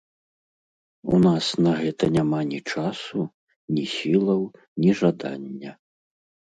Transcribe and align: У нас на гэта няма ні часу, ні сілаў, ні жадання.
У 1.17 1.19
нас 1.25 1.45
на 1.65 1.73
гэта 1.83 2.09
няма 2.17 2.41
ні 2.53 2.59
часу, 2.73 3.17
ні 3.77 3.83
сілаў, 3.95 4.41
ні 4.83 4.91
жадання. 5.05 5.71